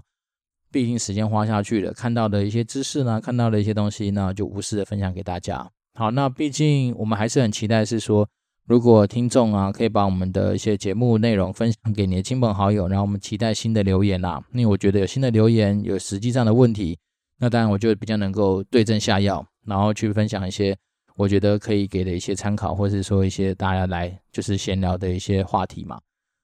[0.72, 5.68] 毕竟时间花下去了，看到的一些知识呢，看到的一些东西，呢就无私的分享给大家。
[5.96, 8.30] 好，那毕竟我们还是很期待是说，
[8.68, 17.00] 如果听众啊，可以把我们的一些节目内容分享给你的亲朋好友，然后我们期待新的留言啦，因为我觉得有新的留言，有实际上的问题，
[17.40, 20.78] 那当然我就比较能够对症下药，然后去分享一些。
[21.16, 26.00] 我觉得可以给的一些参考，或是说一些大家来就是闲聊的一些话题嘛。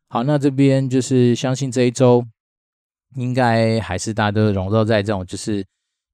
[0.09, 2.25] 好，那这边就是相信这一周
[3.15, 5.63] 应该还是大家都笼罩在这种就是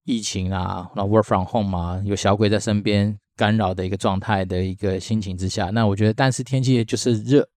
[0.04, 5.70] 疫情啊，然后 work from home 嘛，有小鬼在身边干扰的一个状态的一个心情之下。
[5.70, 7.48] 那我觉得，但是天气就是热，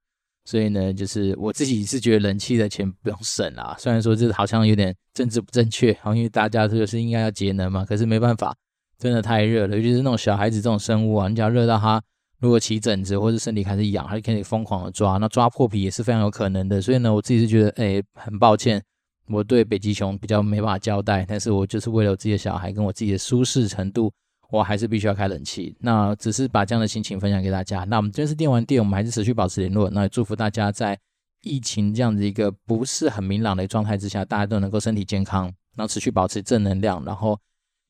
[0.44, 3.74] 所以呢，就是我自己是觉得冷气的钱不用省啦。
[3.80, 8.54] 虽然说这好像有点政治不正确，好，因为大家就是应该要节能嘛，可是没办法。
[8.98, 12.00] 真的太热了，尤其是那种小孩子这种生物啊，你只要热到他，
[12.38, 16.80] 如果起疹子或者身体开始痒，他就可以疯狂的抓，那抓破皮也是非常有可能的。
[16.80, 18.80] 所以呢，我自己是觉得，哎，很抱歉，
[19.26, 24.12] 我对北极熊比较没办法交代，但是我就是为了我自己的小孩跟我自己的舒适程度，
[24.52, 25.74] 我还是必须要开冷气。
[25.80, 27.82] 那只是把这样的心情分享给大家。
[27.84, 29.90] 那我们这次电玩店，我们还是持续保持联络。
[29.90, 30.96] 那也祝福大家在
[31.40, 37.36] 疫情这样子一个不是很明朗的状态之下，大家都能够身体健康，然后持续保持正能量，然后。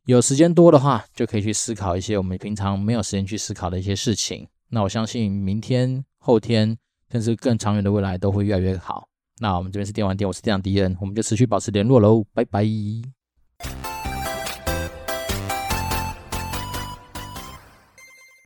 [0.06, 4.48] 有时间多的话，就可以去思考一些我们平常没有时间去思考的一些事情。
[4.70, 6.76] 那我相信明天、后天，
[7.12, 9.06] 甚至更长远的未来都会越来越好。
[9.38, 12.64] 那我们这边是电玩店，我是店长迪恩，我们就持续保持联络喽，拜拜。